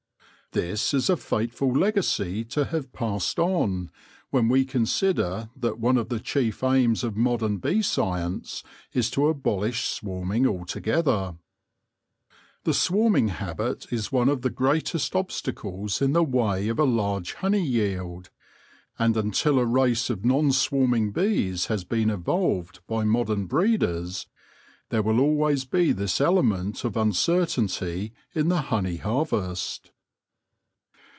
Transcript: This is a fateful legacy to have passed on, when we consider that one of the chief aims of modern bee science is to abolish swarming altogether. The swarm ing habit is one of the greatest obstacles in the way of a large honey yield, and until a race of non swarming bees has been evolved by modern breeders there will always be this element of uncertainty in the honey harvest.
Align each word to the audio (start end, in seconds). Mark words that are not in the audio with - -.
This 0.53 0.93
is 0.93 1.09
a 1.09 1.15
fateful 1.15 1.71
legacy 1.71 2.43
to 2.43 2.65
have 2.65 2.91
passed 2.91 3.39
on, 3.39 3.89
when 4.31 4.49
we 4.49 4.65
consider 4.65 5.49
that 5.55 5.79
one 5.79 5.95
of 5.95 6.09
the 6.09 6.19
chief 6.19 6.61
aims 6.61 7.05
of 7.05 7.15
modern 7.15 7.57
bee 7.59 7.81
science 7.81 8.61
is 8.91 9.09
to 9.11 9.29
abolish 9.29 9.87
swarming 9.87 10.45
altogether. 10.45 11.37
The 12.65 12.73
swarm 12.73 13.15
ing 13.15 13.27
habit 13.29 13.87
is 13.93 14.11
one 14.11 14.27
of 14.27 14.41
the 14.41 14.49
greatest 14.49 15.15
obstacles 15.15 16.01
in 16.01 16.11
the 16.11 16.21
way 16.21 16.67
of 16.67 16.79
a 16.79 16.83
large 16.83 17.35
honey 17.35 17.63
yield, 17.65 18.29
and 18.99 19.15
until 19.15 19.57
a 19.57 19.65
race 19.65 20.09
of 20.09 20.25
non 20.25 20.51
swarming 20.51 21.13
bees 21.13 21.67
has 21.67 21.85
been 21.85 22.09
evolved 22.09 22.81
by 22.87 23.05
modern 23.05 23.45
breeders 23.45 24.27
there 24.89 25.01
will 25.01 25.21
always 25.21 25.63
be 25.63 25.93
this 25.93 26.19
element 26.19 26.83
of 26.83 26.97
uncertainty 26.97 28.11
in 28.35 28.49
the 28.49 28.63
honey 28.63 28.97
harvest. 28.97 29.91